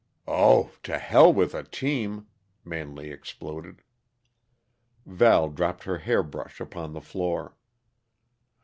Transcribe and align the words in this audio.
"Oh 0.27 0.71
to 0.81 0.97
hell 0.97 1.31
with 1.31 1.53
a 1.53 1.61
team!" 1.61 2.25
Manley 2.65 3.11
exploded. 3.11 3.83
Val 5.05 5.47
dropped 5.49 5.83
her 5.83 5.99
hairbrush 5.99 6.59
upon 6.59 6.93
the 6.93 7.01
floor. 7.01 7.55